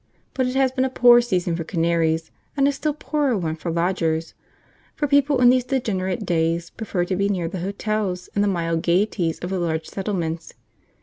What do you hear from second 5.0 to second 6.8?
people in these degenerate days